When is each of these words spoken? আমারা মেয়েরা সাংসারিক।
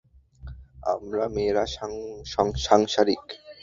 আমারা 0.83 1.25
মেয়েরা 1.35 1.63
সাংসারিক। 2.65 3.25